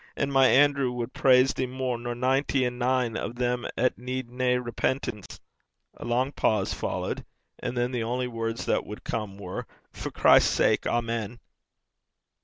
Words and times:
And 0.15 0.33
my 0.33 0.47
Andrew 0.47 0.91
wad 0.91 1.13
praise 1.13 1.53
thee 1.53 1.67
mair 1.67 1.95
nor 1.95 2.15
ninety 2.15 2.65
and 2.65 2.79
nine 2.79 3.15
o' 3.15 3.31
them 3.31 3.67
'at 3.77 3.99
need 3.99 4.31
nae 4.31 4.55
repentance.' 4.55 5.39
A 5.95 6.03
long 6.05 6.31
pause 6.31 6.73
followed. 6.73 7.23
And 7.59 7.77
then 7.77 7.91
the 7.91 8.01
only 8.01 8.25
words 8.27 8.65
that 8.65 8.83
would 8.83 9.03
come 9.03 9.37
were: 9.37 9.67
'For 9.91 10.09
Christ's 10.09 10.49
sake. 10.49 10.87
Amen.' 10.87 11.39